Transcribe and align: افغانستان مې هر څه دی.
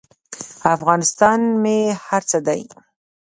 افغانستان 0.75 1.39
مې 1.61 1.79
هر 2.05 2.21
څه 2.29 2.37
دی. 2.47 2.61